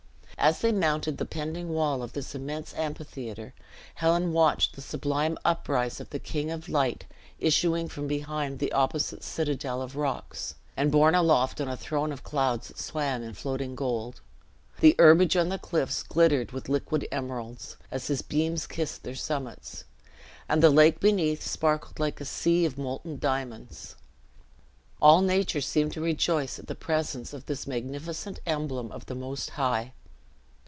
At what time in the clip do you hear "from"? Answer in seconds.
7.87-8.07